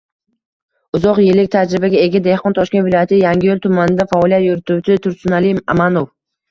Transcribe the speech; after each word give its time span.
Uzoq 0.99 1.19
yillik 1.23 1.51
tajribaga 1.57 2.01
ega 2.07 2.23
dehqon, 2.29 2.57
Toshkent 2.61 2.87
viloyati 2.89 3.23
Yangiyo‘l 3.23 3.63
tumanida 3.69 4.11
faoliyat 4.17 4.51
yurituvchi 4.51 5.03
Tursunali 5.07 5.59
Amanov 5.77 6.15